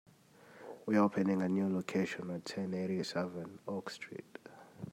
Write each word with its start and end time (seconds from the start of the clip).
We 0.87 0.97
are 0.97 1.03
opening 1.03 1.37
the 1.37 1.45
a 1.45 1.49
new 1.49 1.69
location 1.71 2.31
at 2.31 2.43
ten 2.43 2.73
eighty-seven 2.73 3.59
Oak 3.67 3.91
Street. 3.91 4.39